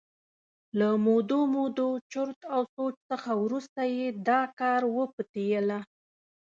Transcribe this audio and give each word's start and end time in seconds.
له 0.79 0.89
مودو 1.05 1.39
مودو 1.55 1.89
چرت 2.11 2.39
او 2.53 2.61
سوچ 2.75 2.95
څخه 3.09 3.31
وروسته 3.43 3.81
یې 3.97 4.07
دا 4.27 4.41
کار 4.59 4.81
وپتېله. 4.97 5.79